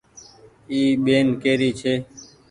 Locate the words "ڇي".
1.79-1.93